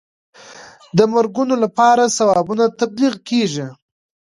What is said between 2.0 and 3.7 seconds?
ثوابونه تبلیغ کېږي.